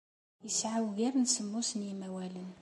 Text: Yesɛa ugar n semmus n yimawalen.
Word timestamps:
Yesɛa 0.43 0.79
ugar 0.87 1.13
n 1.17 1.25
semmus 1.27 1.69
n 1.73 1.81
yimawalen. 1.87 2.51